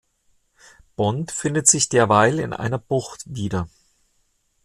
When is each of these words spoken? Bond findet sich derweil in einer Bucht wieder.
Bond 0.95 1.31
findet 1.31 1.67
sich 1.67 1.87
derweil 1.87 2.39
in 2.39 2.53
einer 2.53 2.79
Bucht 2.79 3.21
wieder. 3.35 3.67